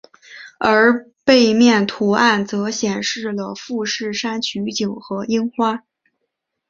[0.57, 5.83] 而背面图案则显示了富士山取景和樱花。